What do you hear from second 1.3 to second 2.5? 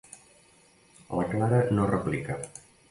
Clara no replica.